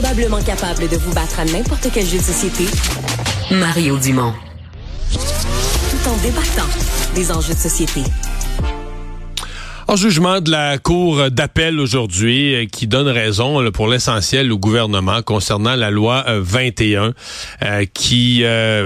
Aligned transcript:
probablement 0.00 0.42
capable 0.42 0.90
de 0.90 0.96
vous 0.98 1.14
battre 1.14 1.40
à 1.40 1.46
n'importe 1.46 1.88
quel 1.90 2.04
jeu 2.04 2.18
de 2.18 2.22
société, 2.22 2.66
Mario 3.50 3.96
Dumont. 3.96 4.34
Tout 5.10 6.10
en 6.10 6.16
débattant 6.18 6.68
des 7.14 7.32
enjeux 7.32 7.54
de 7.54 7.58
société. 7.58 8.02
En 9.88 9.96
jugement 9.96 10.42
de 10.42 10.50
la 10.50 10.76
Cour 10.76 11.30
d'appel 11.30 11.80
aujourd'hui, 11.80 12.54
euh, 12.54 12.66
qui 12.66 12.86
donne 12.86 13.08
raison 13.08 13.70
pour 13.70 13.88
l'essentiel 13.88 14.52
au 14.52 14.58
gouvernement 14.58 15.22
concernant 15.22 15.76
la 15.76 15.90
loi 15.90 16.26
21, 16.28 17.02
euh, 17.02 17.12
euh, 17.62 17.84
qui 17.94 18.44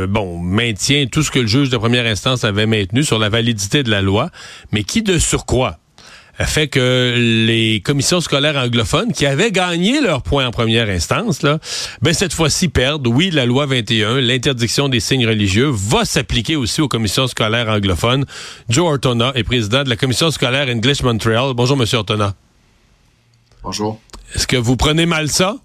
bon 0.09 0.39
maintient 0.39 1.07
tout 1.07 1.25
ce 1.25 1.33
que 1.33 1.41
le 1.41 1.49
juge 1.49 1.71
de 1.71 1.77
première 1.77 2.07
instance 2.07 2.45
avait 2.45 2.67
maintenu 2.67 3.03
sur 3.03 3.19
la 3.19 3.31
validité 3.31 3.83
de 3.83 3.91
la 3.91 4.01
loi, 4.01 4.31
mais 4.71 4.85
qui 4.85 5.03
de 5.03 5.19
surcroît 5.19 5.80
fait 6.47 6.69
que 6.69 7.15
les 7.17 7.81
commissions 7.81 8.21
scolaires 8.21 8.57
anglophones 8.57 9.13
qui 9.13 9.27
avaient 9.27 9.53
gagné 9.53 10.01
leur 10.01 10.23
point 10.23 10.47
en 10.47 10.51
première 10.51 10.89
instance, 10.89 11.43
là, 11.43 11.59
ben 12.03 12.15
cette 12.15 12.33
fois-ci 12.33 12.69
perdent. 12.69 13.07
Oui, 13.07 13.31
la 13.31 13.47
loi 13.47 13.67
21, 13.67 14.21
l'interdiction 14.21 14.89
des 14.89 15.01
signes 15.01 15.27
religieux, 15.27 15.71
va 15.71 16.05
s'appliquer 16.05 16.57
aussi 16.57 16.81
aux 16.81 16.89
commissions 16.89 17.27
scolaires 17.27 17.69
anglophones. 17.69 18.25
Joe 18.69 18.93
Ortona 18.93 19.33
est 19.35 19.45
président 19.45 19.85
de 19.85 19.89
la 19.91 19.97
commission 19.97 20.31
scolaire 20.31 20.69
English 20.69 21.03
Montreal. 21.03 21.53
Bonjour, 21.55 21.77
Monsieur 21.77 21.99
Ortona. 21.99 22.35
Bonjour. 23.63 24.01
Est-ce 24.35 24.47
que 24.47 24.57
vous 24.57 24.77
prenez 24.77 25.07
mal 25.07 25.29
ça? 25.29 25.57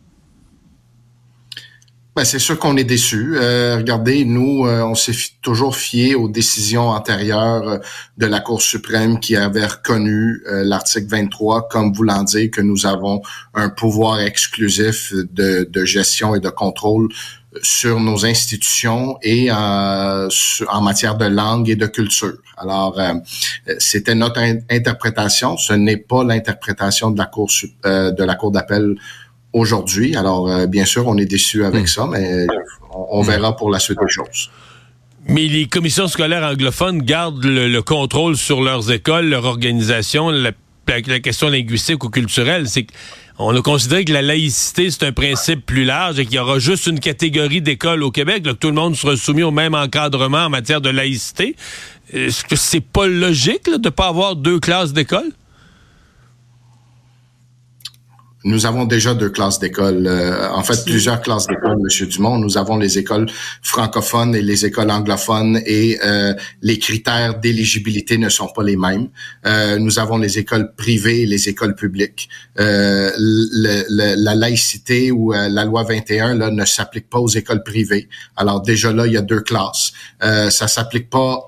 Ben, 2.16 2.24
c'est 2.24 2.40
sûr 2.40 2.58
qu'on 2.58 2.78
est 2.78 2.86
déçu. 2.86 3.36
Euh, 3.36 3.76
regardez, 3.76 4.24
nous, 4.24 4.66
euh, 4.66 4.84
on 4.84 4.96
s'est 4.96 5.12
toujours 5.42 5.76
fié 5.76 6.16
aux 6.16 6.30
décisions 6.30 6.88
antérieures 6.92 7.68
euh, 7.68 7.78
de 8.18 8.26
la 8.26 8.40
Cour 8.40 8.62
suprême 8.62 9.20
qui 9.20 9.36
avait 9.36 9.66
reconnu 9.66 10.42
l'article 10.48 11.08
23 11.10 11.68
comme 11.68 11.92
voulant 11.92 12.24
dire 12.24 12.50
que 12.52 12.62
nous 12.62 12.86
avons 12.86 13.22
un 13.54 13.68
pouvoir 13.68 14.22
exclusif 14.22 15.14
de, 15.14 15.68
de 15.70 15.84
gestion 15.84 16.36
et 16.36 16.40
de 16.40 16.48
contrôle 16.48 17.10
sur 17.62 18.00
nos 18.00 18.26
institutions 18.26 19.18
et 19.22 19.52
en 19.52 20.82
matière 20.82 21.18
de 21.18 21.26
langue 21.26 21.70
et 21.70 21.76
de 21.76 21.86
culture. 21.86 22.38
Alors, 22.58 23.00
c'était 23.78 24.16
notre 24.16 24.42
interprétation. 24.70 25.58
Ce 25.58 25.74
n'est 25.74 25.98
pas 25.98 26.24
l'interprétation 26.24 27.12
de 27.12 27.18
la 27.18 27.26
Cour 27.26 27.50
de 27.84 28.24
la 28.24 28.36
Cour 28.36 28.52
d'appel 28.52 28.96
aujourd'hui. 29.56 30.16
Alors, 30.16 30.50
euh, 30.50 30.68
bien 30.68 30.86
sûr, 30.86 31.08
on 31.08 31.18
est 31.18 31.26
déçu 31.26 31.64
avec 31.64 31.86
hmm. 31.86 31.88
ça, 31.88 32.08
mais 32.12 32.46
on, 32.94 33.24
hmm. 33.24 33.26
verra 33.26 33.56
pour 33.56 33.72
la 33.72 33.80
suite 33.80 33.98
des 34.00 34.12
choses. 34.12 34.52
Mais 35.28 35.48
les 35.48 35.66
commissions 35.66 36.08
scolaires 36.08 36.44
anglophones 36.44 37.02
gardent 37.02 37.44
le, 37.44 37.82
contrôle 37.82 38.38
sur 38.38 38.62
leurs 38.62 38.92
écoles, 38.92 39.30
leur 39.30 39.46
organisation, 39.46 40.30
la, 40.30 40.52
question 41.20 41.50
linguistique 41.50 42.04
ou 42.04 42.10
culturelle. 42.10 42.68
C'est 42.68 42.86
on 43.38 43.54
a 43.54 43.62
considéré 43.62 44.06
que 44.06 44.14
la 44.14 44.22
laïcité, 44.22 44.90
c'est 44.92 45.04
un 45.04 45.12
principe 45.12 45.66
plus 45.66 45.84
large 45.84 46.20
et 46.20 46.26
qu'il 46.26 46.36
y 46.36 46.40
aura 46.40 46.58
juste 46.58 46.88
une 46.88 47.02
catégorie 47.02 47.62
d'écoles 47.62 48.02
au 48.04 48.12
Québec, 48.12 48.44
que 48.44 48.52
tout 48.52 48.68
le 48.68 48.76
monde 48.76 48.96
sera 48.96 49.18
soumis 49.18 49.44
au 49.44 49.52
même 49.52 49.74
encadrement 49.74 50.46
en 50.46 50.50
matière 50.50 50.80
de 50.80 50.90
laïcité. 50.90 51.56
Est-ce 52.14 52.46
que 52.46 52.56
c'est 52.56 52.80
pas 52.80 53.08
logique 53.08 53.66
de 53.66 53.78
ne 53.84 53.90
pas 53.90 54.08
avoir 54.08 54.38
deux 54.38 54.60
classes 54.60 54.94
d'école? 54.94 55.32
Nous 58.46 58.68
avons 58.68 58.86
déjà 58.86 59.16
deux 59.16 59.32
classes 59.32 59.58
d'école. 59.58 60.06
Euh, 60.06 60.48
en 60.52 60.62
fait, 60.62 60.86
plusieurs 60.86 61.20
classes 61.20 61.48
d'école, 61.48 61.80
Monsieur 61.82 62.06
Dumont. 62.06 62.38
Nous 62.38 62.60
avons 62.60 62.78
les 62.78 63.00
écoles 63.00 63.26
francophones 63.64 64.36
et 64.36 64.44
les 64.44 64.68
écoles 64.68 64.92
anglophones 64.92 65.60
et 65.66 65.98
euh, 66.06 66.36
les 66.62 66.78
critères 66.78 67.40
d'éligibilité 67.40 68.20
ne 68.20 68.30
sont 68.30 68.48
pas 68.48 68.62
les 68.62 68.78
mêmes. 68.78 69.08
Euh, 69.48 69.80
nous 69.80 69.98
avons 69.98 70.20
les 70.20 70.38
écoles 70.38 70.76
privées 70.78 71.24
et 71.24 71.26
les 71.26 71.50
écoles 71.50 71.74
publiques. 71.74 72.30
la 72.56 73.16
laïcité 74.36 75.12
ou 75.12 75.32
la 75.32 75.66
loi 75.66 75.82
21 75.82 76.36
là, 76.36 76.52
ne 76.52 76.66
s'applique 76.66 77.10
pas 77.10 77.18
aux 77.18 77.28
écoles 77.28 77.64
privées. 77.64 78.10
Alors 78.36 78.62
déjà 78.62 78.94
là, 78.94 79.08
il 79.08 79.14
y 79.14 79.18
a 79.18 79.24
deux 79.24 79.42
classes. 79.42 79.92
ça 80.22 80.68
s'applique 80.68 81.10
pas 81.10 81.48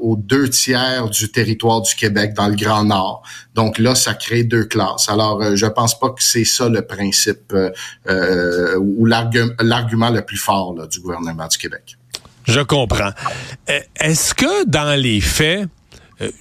aux 0.00 0.16
deux 0.16 0.48
tiers 0.48 1.08
du 1.08 1.30
territoire 1.30 1.82
du 1.82 1.94
Québec 1.94 2.34
dans 2.34 2.48
le 2.48 2.56
Grand 2.56 2.84
Nord. 2.84 3.22
Donc 3.54 3.78
là, 3.78 3.94
ça 3.94 4.14
crée 4.14 4.42
deux 4.42 4.64
classes. 4.64 5.08
Alors, 5.08 5.54
je 5.54 5.66
pense 5.66 5.98
pas 5.98 6.10
que 6.10 6.22
c'est 6.32 6.44
ça 6.44 6.68
le 6.68 6.82
principe 6.82 7.52
euh, 7.52 7.70
euh, 8.08 8.76
ou 8.78 9.04
l'argument 9.04 10.10
le 10.10 10.22
plus 10.22 10.36
fort 10.36 10.74
du 10.88 11.00
gouvernement 11.00 11.46
du 11.46 11.58
Québec. 11.58 11.96
Je 12.44 12.60
comprends. 12.60 13.10
Euh, 13.70 13.80
est-ce 14.00 14.34
que 14.34 14.66
dans 14.66 14.98
les 14.98 15.20
faits, 15.20 15.68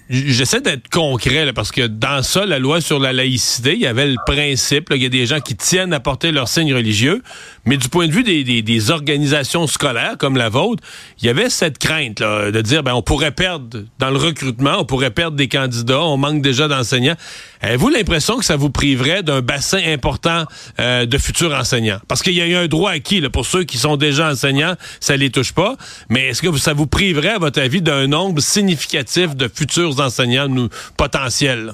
J'essaie 0.09 0.61
d'être 0.61 0.89
concret 0.89 1.51
parce 1.53 1.71
que 1.71 1.87
dans 1.87 2.21
ça, 2.21 2.45
la 2.45 2.59
loi 2.59 2.81
sur 2.81 2.99
la 2.99 3.13
laïcité, 3.13 3.73
il 3.73 3.79
y 3.79 3.87
avait 3.87 4.05
le 4.05 4.17
principe, 4.27 4.89
il 4.91 5.01
y 5.01 5.07
a 5.07 5.09
des 5.09 5.25
gens 5.25 5.39
qui 5.39 5.55
tiennent 5.55 5.91
à 5.91 5.99
porter 5.99 6.31
leur 6.31 6.47
signe 6.47 6.71
religieux, 6.71 7.23
mais 7.65 7.77
du 7.77 7.89
point 7.89 8.07
de 8.07 8.11
vue 8.11 8.23
des, 8.23 8.91
organisations 8.91 9.67
scolaires 9.67 10.15
comme 10.17 10.37
la 10.37 10.49
vôtre, 10.49 10.83
il 11.21 11.25
y 11.25 11.29
avait 11.29 11.49
cette 11.49 11.77
crainte 11.77 12.19
de 12.19 12.61
dire 12.61 12.83
ben 12.83 12.93
on 12.93 13.01
pourrait 13.01 13.31
perdre 13.31 13.83
dans 13.99 14.09
le 14.09 14.17
recrutement, 14.17 14.77
on 14.79 14.85
pourrait 14.85 15.11
perdre 15.11 15.37
des 15.37 15.47
candidats, 15.47 16.01
on 16.01 16.17
manque 16.17 16.41
déjà 16.41 16.67
d'enseignants. 16.67 17.15
Avez-vous 17.61 17.89
l'impression 17.89 18.37
que 18.37 18.45
ça 18.45 18.55
vous 18.55 18.71
priverait 18.71 19.21
d'un 19.21 19.41
bassin 19.41 19.79
important 19.85 20.45
euh, 20.79 21.05
de 21.05 21.17
futurs 21.17 21.53
enseignants? 21.53 21.99
Parce 22.07 22.23
qu'il 22.23 22.33
y 22.33 22.41
a 22.41 22.47
eu 22.47 22.55
un 22.55 22.67
droit 22.67 22.91
acquis 22.91 23.21
là, 23.21 23.29
pour 23.29 23.45
ceux 23.45 23.63
qui 23.63 23.77
sont 23.77 23.97
déjà 23.97 24.31
enseignants, 24.31 24.75
ça 24.99 25.15
les 25.15 25.29
touche 25.29 25.53
pas. 25.53 25.75
Mais 26.09 26.29
est-ce 26.29 26.41
que 26.41 26.57
ça 26.57 26.73
vous 26.73 26.87
priverait, 26.87 27.29
à 27.29 27.39
votre 27.39 27.61
avis, 27.61 27.81
d'un 27.81 28.07
nombre 28.07 28.41
significatif 28.41 29.35
de 29.35 29.47
futurs 29.53 29.99
enseignants 29.99 30.49
potentiels? 30.97 31.73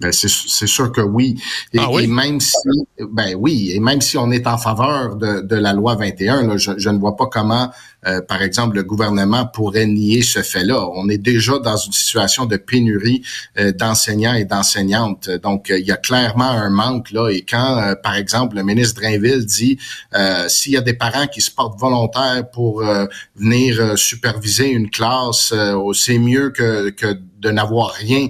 Ben 0.00 0.12
c'est 0.12 0.66
sûr 0.66 0.92
que 0.92 1.02
oui. 1.02 1.38
Et, 1.74 1.78
ah 1.78 1.90
oui? 1.90 2.06
même 2.06 2.40
si, 2.40 2.56
ben 3.10 3.34
oui, 3.38 3.72
et 3.74 3.80
même 3.80 4.00
si 4.00 4.16
on 4.16 4.30
est 4.30 4.46
en 4.46 4.56
faveur 4.56 5.16
de, 5.16 5.42
de 5.42 5.56
la 5.56 5.74
loi 5.74 5.94
21, 5.94 6.46
là, 6.46 6.56
je, 6.56 6.72
je, 6.78 6.88
ne 6.88 6.98
vois 6.98 7.16
pas 7.16 7.26
comment, 7.26 7.70
euh, 8.06 8.22
par 8.22 8.40
exemple, 8.40 8.76
le 8.76 8.82
gouvernement 8.82 9.44
pourrait 9.44 9.86
nier 9.86 10.22
ce 10.22 10.40
fait-là. 10.40 10.88
On 10.94 11.10
est 11.10 11.18
déjà 11.18 11.58
dans 11.58 11.76
une 11.76 11.92
situation 11.92 12.46
de 12.46 12.56
pénurie 12.56 13.22
euh, 13.58 13.72
d'enseignants 13.72 14.32
et 14.32 14.46
d'enseignantes. 14.46 15.28
Donc, 15.28 15.66
il 15.68 15.84
y 15.84 15.92
a 15.92 15.98
clairement 15.98 16.50
un 16.50 16.70
manque 16.70 17.10
là. 17.10 17.28
Et 17.28 17.42
quand, 17.42 17.82
euh, 17.82 17.94
par 17.94 18.16
exemple, 18.16 18.56
le 18.56 18.62
ministre 18.62 19.02
Drainville 19.02 19.44
dit 19.44 19.78
s'il 20.48 20.72
y 20.72 20.76
a 20.78 20.80
des 20.80 20.94
parents 20.94 21.26
qui 21.26 21.42
se 21.42 21.50
portent 21.50 21.78
volontaires 21.78 22.48
pour 22.50 22.82
venir 23.36 23.98
superviser 23.98 24.70
une 24.70 24.88
classe, 24.90 25.52
c'est 25.92 26.18
mieux 26.18 26.50
que, 26.50 26.90
que 26.90 27.18
de 27.40 27.50
n'avoir 27.50 27.92
rien. 27.92 28.28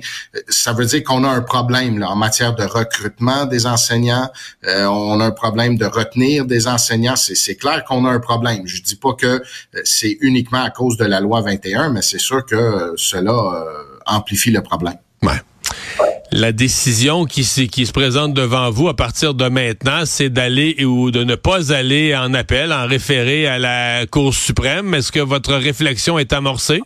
Ça 0.49 0.73
veut 0.73 0.87
dire 0.87 1.03
qu'on 1.05 1.25
a 1.25 1.29
un 1.29 1.43
problème 1.43 1.99
là, 1.99 2.11
en 2.11 2.17
matière 2.17 2.55
de 2.55 2.65
recrutement 2.65 3.47
des 3.47 3.67
enseignants. 3.67 4.31
Euh, 4.67 4.87
on 4.87 5.21
a 5.21 5.27
un 5.27 5.31
problème 5.31 5.77
de 5.77 5.87
retenir 5.87 6.45
des 6.45 6.69
enseignants. 6.69 7.17
C'est 7.17 7.57
clair 7.57 7.85
qu'on 7.85 8.05
a 8.07 8.11
un 8.11 8.21
problème. 8.21 8.63
Je 8.67 8.83
dis 8.83 8.97
pas 8.97 9.15
que 9.15 9.27
euh, 9.27 9.41
c'est 9.85 10.17
uniquement 10.21 10.63
à 10.63 10.71
cause 10.71 10.97
de 10.97 11.05
la 11.05 11.21
loi 11.21 11.41
21, 11.41 11.91
mais 11.91 12.03
c'est 12.03 12.21
sûr 12.21 12.45
que 12.47 12.55
euh, 12.55 12.93
cela 12.97 13.65
amplifie 14.07 14.51
le 14.51 14.63
problème. 14.63 14.97
Ouais. 15.23 15.41
La 16.33 16.53
décision 16.53 17.25
qui, 17.25 17.43
qui 17.69 17.87
se 17.87 17.93
présente 17.93 18.35
devant 18.35 18.71
vous 18.71 18.89
à 18.89 18.95
partir 18.95 19.35
de 19.35 19.49
maintenant, 19.49 20.03
c'est 20.05 20.31
d'aller 20.31 20.85
ou 20.85 21.11
de 21.11 21.25
ne 21.25 21.35
pas 21.35 21.73
aller 21.73 22.15
en 22.15 22.33
appel, 22.35 22.73
en 22.73 22.87
référer 22.87 23.49
à 23.49 23.59
la 23.59 24.07
Cour 24.07 24.33
suprême. 24.33 24.95
Est-ce 24.95 25.11
que 25.11 25.21
votre 25.21 25.55
réflexion 25.55 26.21
est 26.21 26.33
amorcée? 26.33 26.83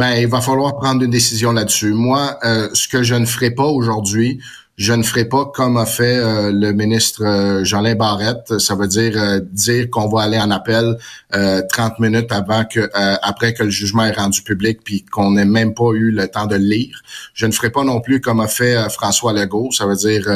Ben, 0.00 0.14
il 0.14 0.28
va 0.28 0.40
falloir 0.40 0.78
prendre 0.78 1.02
une 1.02 1.10
décision 1.10 1.52
là-dessus. 1.52 1.92
Moi, 1.92 2.38
euh, 2.42 2.70
ce 2.72 2.88
que 2.88 3.02
je 3.02 3.14
ne 3.14 3.26
ferai 3.26 3.50
pas 3.50 3.66
aujourd'hui, 3.66 4.40
je 4.78 4.94
ne 4.94 5.02
ferai 5.02 5.26
pas 5.26 5.44
comme 5.44 5.76
a 5.76 5.84
fait 5.84 6.16
euh, 6.16 6.50
le 6.50 6.72
ministre 6.72 7.22
euh, 7.22 7.64
Jean-Lin 7.64 7.96
Barrette. 7.96 8.58
Ça 8.58 8.74
veut 8.76 8.86
dire 8.86 9.42
dire 9.52 9.90
qu'on 9.90 10.08
va 10.08 10.22
aller 10.22 10.38
en 10.38 10.50
appel 10.50 10.96
30 11.30 11.98
minutes 11.98 12.32
avant 12.32 12.64
que 12.64 12.88
après 13.20 13.52
que 13.52 13.62
le 13.62 13.68
jugement 13.68 14.06
est 14.06 14.16
rendu 14.16 14.40
public 14.40 14.80
puis 14.82 15.04
qu'on 15.04 15.32
n'ait 15.32 15.44
même 15.44 15.74
pas 15.74 15.92
eu 15.92 16.10
le 16.12 16.28
temps 16.28 16.46
de 16.46 16.56
le 16.56 16.64
lire. 16.64 17.02
Je 17.34 17.44
ne 17.44 17.52
ferai 17.52 17.68
pas 17.68 17.84
non 17.84 18.00
plus 18.00 18.22
comme 18.22 18.40
a 18.40 18.48
fait 18.48 18.88
François 18.88 19.34
Legault. 19.34 19.70
Ça 19.70 19.84
veut 19.84 19.96
dire 19.96 20.26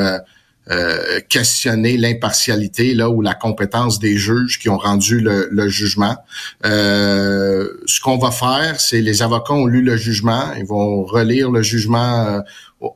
euh, 0.71 1.21
questionner 1.29 1.99
l'impartialité 1.99 2.95
là 2.95 3.11
ou 3.11 3.21
la 3.21 3.35
compétence 3.35 3.99
des 3.99 4.17
juges 4.17 4.59
qui 4.59 4.71
ont 4.71 4.79
rendu 4.79 5.21
le, 5.21 5.69
jugement. 5.69 6.17
Euh, 6.65 7.69
ce 7.85 8.01
qu'on 8.01 8.17
va 8.17 8.31
faire, 8.31 8.81
c'est 8.81 9.03
les 9.03 9.23
avocats 9.23 9.53
ont 9.53 9.67
lu 9.67 9.83
le 9.83 9.99
jugement, 9.99 10.55
ils 10.57 10.65
vont 10.65 11.05
relire 11.05 11.51
le 11.51 11.61
jugement 11.61 12.25
euh, 12.27 12.41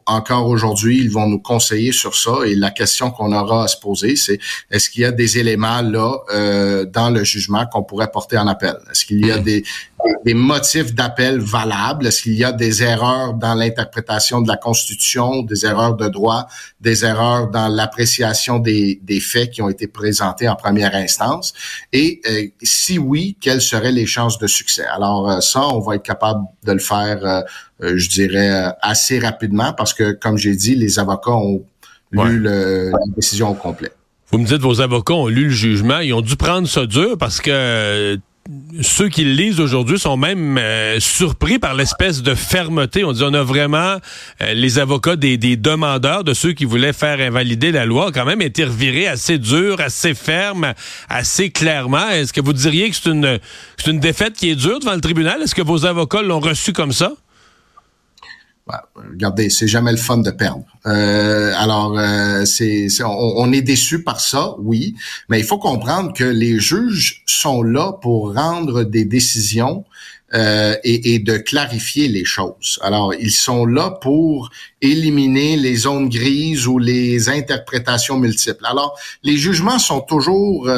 encore 0.07 0.47
aujourd'hui, 0.47 0.99
ils 0.99 1.11
vont 1.11 1.27
nous 1.27 1.39
conseiller 1.39 1.93
sur 1.93 2.15
ça. 2.15 2.47
Et 2.47 2.55
la 2.55 2.71
question 2.71 3.11
qu'on 3.11 3.33
aura 3.33 3.65
à 3.65 3.69
se 3.69 3.77
poser, 3.77 4.17
c'est 4.17 4.39
est-ce 4.71 4.91
qu'il 4.91 5.03
y 5.03 5.05
a 5.05 5.13
des 5.13 5.39
éléments 5.39 5.83
là 5.83 6.17
euh, 6.33 6.85
dans 6.85 7.11
le 7.11 7.25
jugement 7.25 7.67
qu'on 7.67 7.83
pourrait 7.83 8.11
porter 8.11 8.39
en 8.39 8.47
appel? 8.47 8.77
Est-ce 8.91 9.05
qu'il 9.05 9.25
y 9.25 9.31
a 9.31 9.39
des, 9.39 9.65
motifs 10.35 10.95
d'appel 10.95 11.41
valables? 11.41 12.07
Est-ce 12.07 12.23
qu'il 12.23 12.35
y 12.35 12.45
a 12.45 12.53
des 12.53 12.83
erreurs 12.83 13.35
dans 13.35 13.55
l'interprétation 13.55 14.41
de 14.41 14.49
la 14.49 14.57
Constitution, 14.57 15.43
des 15.43 15.67
erreurs 15.67 15.97
de 15.97 16.09
droit, 16.09 16.47
des 16.81 17.05
erreurs 17.05 17.49
dans 17.49 17.69
l'appréciation 17.69 18.59
des, 18.59 18.99
faits 19.21 19.51
qui 19.51 19.63
ont 19.63 19.69
été 19.69 19.87
présentés 19.87 20.49
en 20.49 20.57
première 20.57 20.95
instance? 20.95 21.53
Et 21.93 22.21
euh, 22.29 22.47
si 22.63 22.99
oui, 22.99 23.37
quelles 23.41 23.63
seraient 23.63 23.93
les 23.93 24.07
chances 24.07 24.39
de 24.39 24.47
succès? 24.47 24.87
Alors 24.87 25.31
euh, 25.31 25.41
ça, 25.41 25.67
on 25.67 25.81
va 25.81 25.97
être 25.97 26.03
capable 26.03 26.45
de 26.65 26.73
le 26.73 26.79
faire 26.79 27.45
je 27.81 28.09
dirais, 28.09 28.73
assez 28.83 29.19
rapidement 29.19 29.73
parce 29.73 29.95
que, 29.95 30.13
comme 30.13 30.37
j'ai 30.37 30.55
dit, 30.55 30.75
les 30.75 30.99
avocats 30.99 31.33
ont 31.33 31.63
lu 32.13 32.39
le, 32.39 32.91
la 32.91 33.15
décision 33.17 33.51
au 33.51 33.55
complet. 33.55 33.91
Vous 34.31 34.39
me 34.39 34.45
dites 34.45 34.61
vos 34.61 34.81
avocats 34.81 35.15
ont 35.15 35.29
lu 35.29 35.45
le 35.45 35.51
jugement, 35.51 36.01
ils 36.01 36.13
ont 36.13 36.21
dû 36.21 36.37
prendre 36.37 36.69
ça 36.69 36.85
dur 36.85 37.17
parce 37.17 37.41
que 37.41 38.19
ceux 38.81 39.09
qui 39.09 39.25
le 39.25 39.33
lisent 39.33 39.61
aujourd'hui 39.61 39.99
sont 39.99 40.17
même 40.17 40.57
euh, 40.59 41.01
surpris 41.01 41.59
par 41.59 41.75
l'espèce 41.75 42.23
de 42.23 42.35
fermeté. 42.35 43.05
On 43.05 43.13
dit 43.13 43.23
on 43.23 43.35
a 43.35 43.43
vraiment 43.43 43.97
euh, 44.41 44.55
les 44.55 44.79
avocats 44.79 45.17
des, 45.17 45.37
demandeurs, 45.57 46.25
de 46.25 46.33
ceux 46.33 46.53
qui 46.53 46.65
voulaient 46.65 46.93
faire 46.93 47.21
invalider 47.21 47.73
la 47.73 47.85
loi, 47.85 48.11
quand 48.13 48.25
même 48.25 48.41
été 48.41 48.65
revirés 48.65 49.07
assez 49.07 49.39
dur, 49.39 49.81
assez 49.81 50.15
ferme, 50.15 50.73
assez 51.09 51.51
clairement. 51.51 52.09
Est-ce 52.09 52.33
que 52.33 52.41
vous 52.41 52.55
diriez 52.55 52.89
que 52.91 52.97
c'est 52.97 53.11
une, 53.11 53.39
une 53.87 54.01
défaite 54.01 54.35
qui 54.35 54.51
est 54.51 54.57
dure 54.57 54.81
devant 54.81 54.95
le 54.95 55.01
tribunal? 55.01 55.43
Est-ce 55.43 55.55
que 55.55 55.63
vos 55.63 55.85
avocats 55.85 56.23
l'ont 56.23 56.41
reçu 56.41 56.73
comme 56.73 56.93
ça? 56.93 57.13
Regardez, 58.97 59.51
c'est 59.51 59.69
jamais 59.69 59.91
le 59.91 59.97
fun 59.97 60.19
de 60.19 60.31
perdre. 60.31 60.65
Euh, 60.87 61.53
alors, 61.57 61.99
euh, 61.99 62.45
c'est, 62.45 62.89
on, 63.05 63.53
est 63.53 63.63
déçu 63.63 64.03
par 64.03 64.21
ça, 64.21 64.55
oui, 64.59 64.95
mais 65.29 65.39
il 65.41 65.45
faut 65.45 65.59
comprendre 65.59 66.13
que 66.13 66.25
les 66.25 66.59
juges 66.59 67.23
sont 67.27 67.63
là 67.63 67.93
pour 67.93 68.35
rendre 68.35 68.85
des 68.85 69.05
décisions 69.05 69.85
euh, 70.35 70.75
et, 70.85 71.19
de 71.19 71.39
clarifier 71.39 72.09
les 72.09 72.25
choses. 72.25 72.79
Alors, 72.83 73.15
ils 73.15 73.31
sont 73.31 73.65
là 73.65 73.91
pour 73.91 74.51
éliminer 74.83 75.57
les 75.57 75.77
zones 75.77 76.09
grises 76.09 76.67
ou 76.67 76.79
les 76.79 77.29
interprétations 77.29 78.19
multiples. 78.19 78.65
Alors, 78.67 78.99
les 79.23 79.37
jugements 79.37 79.79
sont 79.79 80.01
toujours 80.01 80.69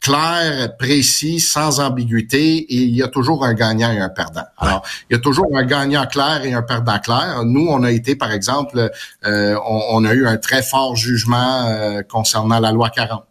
clair, 0.00 0.76
précis, 0.76 1.40
sans 1.40 1.80
ambiguïté, 1.80 2.58
et 2.58 2.74
il 2.74 2.96
y 2.96 3.02
a 3.02 3.08
toujours 3.08 3.44
un 3.44 3.54
gagnant 3.54 3.92
et 3.92 3.98
un 3.98 4.08
perdant. 4.08 4.44
Alors, 4.58 4.82
il 5.08 5.14
y 5.14 5.16
a 5.16 5.20
toujours 5.20 5.46
un 5.56 5.64
gagnant 5.64 6.06
clair 6.06 6.44
et 6.44 6.52
un 6.52 6.62
perdant 6.62 6.98
clair. 6.98 7.42
Nous, 7.44 7.66
on 7.68 7.82
a 7.82 7.90
été, 7.90 8.16
par 8.16 8.32
exemple, 8.32 8.90
euh, 9.24 9.56
on, 9.66 10.04
a 10.04 10.12
eu 10.14 10.26
un 10.26 10.36
très 10.36 10.62
fort 10.62 10.96
jugement 10.96 11.66
euh, 11.66 12.02
concernant 12.02 12.58
la 12.58 12.72
loi 12.72 12.90
40. 12.90 13.24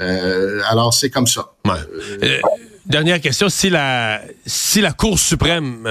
Euh, 0.00 0.60
alors, 0.68 0.94
c'est 0.94 1.10
comme 1.10 1.26
ça. 1.26 1.50
dernière 2.86 3.20
question, 3.20 3.48
si 3.48 3.70
la 3.70 4.20
si 4.46 4.80
la 4.80 4.92
Cour 4.92 5.18
suprême 5.18 5.84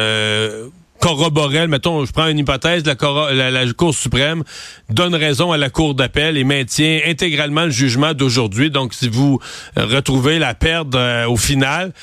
corroborait, 1.00 1.68
mettons, 1.68 2.06
je 2.06 2.12
prends 2.12 2.28
une 2.28 2.40
hypothèse, 2.40 2.84
la, 2.86 3.52
la, 3.52 3.74
Cour 3.74 3.94
suprême 3.94 4.44
donne 4.90 5.16
raison 5.16 5.52
à 5.52 5.58
la 5.58 5.70
Cour 5.70 5.96
d'appel 5.96 6.38
et 6.38 6.44
maintient 6.44 7.00
intégralement 7.06 7.66
le 7.66 7.72
jugement 7.72 8.14
d'aujourd'hui. 8.14 8.72
Donc, 8.72 8.94
si 8.94 9.08
vous 9.10 9.40
euh, 9.78 9.86
retrouvez 9.86 10.40
la 10.40 10.54
perte 10.54 10.96
euh, 10.96 11.28
au 11.28 11.38
final, 11.38 11.94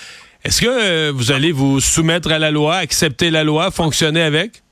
est-ce 0.44 0.60
que 0.60 0.66
euh, 0.68 1.12
vous 1.14 1.32
allez 1.32 1.52
vous 1.52 1.80
soumettre 1.80 2.30
à 2.30 2.38
la 2.38 2.50
loi, 2.50 2.76
accepter 2.76 3.30
la 3.30 3.44
loi, 3.44 3.70
fonctionner 3.70 4.22
avec? 4.22 4.62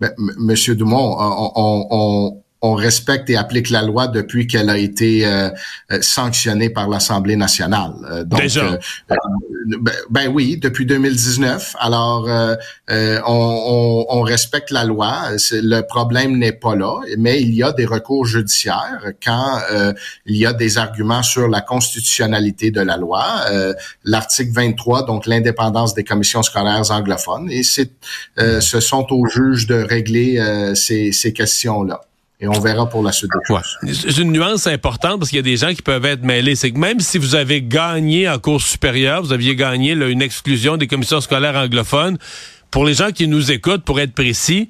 Ben, 0.00 0.12
Monsieur 0.38 0.74
Dumont, 0.74 1.16
on, 1.18 1.52
on 1.56 1.86
on 1.90 2.42
respecte 2.74 3.30
et 3.30 3.36
applique 3.36 3.70
la 3.70 3.82
loi 3.82 4.08
depuis 4.08 4.46
qu'elle 4.46 4.70
a 4.70 4.78
été 4.78 5.26
euh, 5.26 5.50
euh, 5.90 5.98
sanctionnée 6.00 6.70
par 6.70 6.88
l'Assemblée 6.88 7.36
nationale. 7.36 7.92
Euh, 8.10 8.24
donc, 8.24 8.40
Déjà? 8.40 8.78
Ben, 9.08 9.92
ben, 10.10 10.28
oui, 10.32 10.56
depuis 10.56 10.86
2019. 10.86 11.74
Alors, 11.80 12.28
on, 12.88 14.06
on, 14.08 14.22
respecte 14.22 14.70
la 14.70 14.84
loi. 14.84 15.30
Le 15.52 15.80
problème 15.80 16.38
n'est 16.38 16.52
pas 16.52 16.76
là, 16.76 17.00
mais 17.18 17.42
il 17.42 17.52
y 17.52 17.64
a 17.64 17.72
des 17.72 17.84
recours 17.84 18.26
judiciaires 18.26 19.12
quand 19.24 19.60
il 20.24 20.36
y 20.36 20.46
a 20.46 20.52
des 20.52 20.78
arguments 20.78 21.24
sur 21.24 21.48
la 21.48 21.62
constitutionnalité 21.62 22.70
de 22.70 22.80
la 22.80 22.96
loi. 22.96 23.24
L'article 24.04 24.52
23, 24.52 25.04
donc 25.04 25.26
l'indépendance 25.26 25.94
des 25.94 26.04
commissions 26.04 26.44
scolaires 26.44 26.88
anglophones, 26.92 27.50
et 27.50 27.64
c'est, 27.64 27.90
ce 28.38 28.78
sont 28.78 29.06
aux 29.10 29.26
juges 29.26 29.66
de 29.66 29.82
régler 29.82 30.40
ces, 30.76 31.10
ces 31.10 31.32
questions-là. 31.32 32.02
Et 32.38 32.48
on 32.48 32.60
verra 32.60 32.86
pour 32.86 33.02
la 33.02 33.12
suite 33.12 33.30
des. 33.82 33.94
C'est 33.94 34.18
une 34.18 34.32
nuance 34.32 34.66
importante 34.66 35.18
parce 35.18 35.30
qu'il 35.30 35.38
y 35.38 35.40
a 35.40 35.42
des 35.42 35.56
gens 35.56 35.72
qui 35.72 35.80
peuvent 35.80 36.04
être 36.04 36.22
mêlés. 36.22 36.54
C'est 36.54 36.70
que 36.70 36.78
même 36.78 37.00
si 37.00 37.16
vous 37.16 37.34
avez 37.34 37.62
gagné 37.62 38.28
en 38.28 38.38
cours 38.38 38.60
supérieure, 38.60 39.22
vous 39.22 39.32
aviez 39.32 39.56
gagné 39.56 39.92
une 39.92 40.20
exclusion 40.20 40.76
des 40.76 40.86
commissions 40.86 41.22
scolaires 41.22 41.56
anglophones, 41.56 42.18
pour 42.70 42.84
les 42.84 42.92
gens 42.92 43.10
qui 43.10 43.26
nous 43.26 43.50
écoutent, 43.50 43.84
pour 43.84 44.00
être 44.00 44.12
précis, 44.12 44.68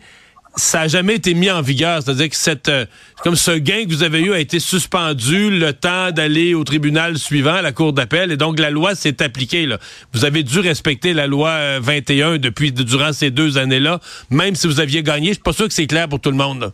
ça 0.55 0.81
n'a 0.81 0.89
jamais 0.89 1.17
été 1.17 1.35
mis 1.35 1.51
en 1.51 1.61
vigueur. 1.61 2.03
C'est-à-dire 2.03 2.31
que 2.31 2.37
cette, 2.37 2.69
euh, 2.69 2.87
comme 3.25 3.35
ce 3.35 3.51
gain 3.51 3.85
que 3.85 3.89
vous 3.89 4.05
avez 4.05 4.21
eu 4.21 4.33
a 4.33 4.39
été 4.39 4.61
suspendu 4.61 5.51
le 5.51 5.73
temps 5.73 6.13
d'aller 6.13 6.55
au 6.55 6.63
tribunal 6.63 7.19
suivant, 7.19 7.55
à 7.55 7.63
la 7.63 7.73
cour 7.73 7.93
d'appel, 7.93 8.31
et 8.31 8.37
donc 8.37 8.61
la 8.61 8.71
loi 8.71 8.95
s'est 8.95 9.23
appliquée. 9.23 9.67
Là. 9.67 9.79
Vous 10.13 10.25
avez 10.25 10.45
dû 10.45 10.61
respecter 10.61 11.15
la 11.15 11.27
loi 11.27 11.81
21 11.81 12.29
euh, 12.29 12.39
depuis 12.39 12.71
durant 12.71 13.13
ces 13.13 13.31
deux 13.31 13.59
années-là, 13.59 14.01
même 14.31 14.55
si 14.55 14.69
vous 14.69 14.79
aviez 14.79 15.03
gagné. 15.03 15.29
Je 15.29 15.35
suis 15.35 15.43
pas 15.43 15.53
sûr 15.53 15.67
que 15.67 15.75
c'est 15.75 15.89
clair 15.89 16.09
pour 16.09 16.21
tout 16.21 16.31
le 16.31 16.37
monde. 16.37 16.73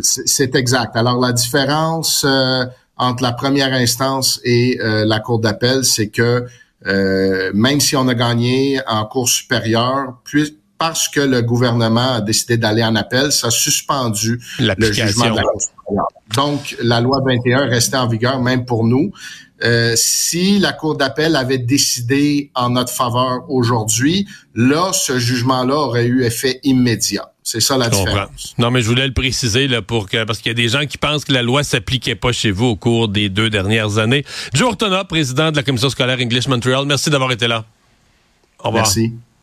C'est 0.00 0.54
exact. 0.54 0.96
Alors 0.96 1.20
la 1.20 1.32
différence 1.32 2.24
euh, 2.26 2.64
entre 2.96 3.22
la 3.22 3.32
première 3.32 3.72
instance 3.72 4.40
et 4.44 4.78
euh, 4.80 5.04
la 5.04 5.20
cour 5.20 5.38
d'appel, 5.38 5.84
c'est 5.84 6.08
que 6.08 6.46
euh, 6.86 7.50
même 7.54 7.80
si 7.80 7.96
on 7.96 8.08
a 8.08 8.14
gagné 8.14 8.80
en 8.86 9.04
cour 9.04 9.28
supérieure, 9.28 10.18
puis 10.24 10.58
parce 10.78 11.08
que 11.08 11.20
le 11.20 11.42
gouvernement 11.42 12.14
a 12.14 12.20
décidé 12.20 12.56
d'aller 12.56 12.82
en 12.82 12.96
appel, 12.96 13.30
ça 13.30 13.46
a 13.46 13.50
suspendu 13.50 14.40
le 14.58 14.92
jugement 14.92 15.30
de 15.30 15.36
la 15.36 15.42
Cour 15.42 15.60
supérieure. 15.60 16.08
Donc, 16.34 16.76
la 16.82 17.00
loi 17.00 17.22
21 17.24 17.66
restait 17.66 17.98
en 17.98 18.08
vigueur 18.08 18.40
même 18.40 18.64
pour 18.64 18.84
nous. 18.84 19.12
Euh, 19.62 19.92
si 19.94 20.58
la 20.58 20.72
Cour 20.72 20.96
d'appel 20.96 21.36
avait 21.36 21.58
décidé 21.58 22.50
en 22.56 22.70
notre 22.70 22.92
faveur 22.92 23.48
aujourd'hui, 23.48 24.26
là, 24.56 24.90
ce 24.92 25.20
jugement-là 25.20 25.76
aurait 25.76 26.06
eu 26.06 26.24
effet 26.24 26.58
immédiat. 26.64 27.31
C'est 27.44 27.60
ça 27.60 27.76
la 27.76 27.88
différence. 27.88 28.54
Non, 28.58 28.70
mais 28.70 28.82
je 28.82 28.88
voulais 28.88 29.06
le 29.06 29.12
préciser 29.12 29.66
là 29.66 29.82
pour 29.82 30.08
que 30.08 30.24
parce 30.24 30.38
qu'il 30.38 30.50
y 30.50 30.52
a 30.52 30.54
des 30.54 30.68
gens 30.68 30.86
qui 30.86 30.96
pensent 30.96 31.24
que 31.24 31.32
la 31.32 31.42
loi 31.42 31.64
s'appliquait 31.64 32.14
pas 32.14 32.32
chez 32.32 32.52
vous 32.52 32.66
au 32.66 32.76
cours 32.76 33.08
des 33.08 33.28
deux 33.28 33.50
dernières 33.50 33.98
années. 33.98 34.24
Joe 34.54 34.68
Ortona, 34.68 35.04
président 35.04 35.50
de 35.50 35.56
la 35.56 35.62
commission 35.62 35.90
scolaire 35.90 36.18
English 36.20 36.46
Montreal, 36.46 36.86
merci 36.86 37.10
d'avoir 37.10 37.32
été 37.32 37.48
là. 37.48 37.64
Au 38.60 38.68
revoir. 38.68 38.84
Merci. 38.84 39.12